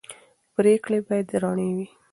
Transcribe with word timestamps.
پرېکړې 0.55 0.99
باید 1.07 1.27
رڼې 1.41 1.69
وي 1.75 1.87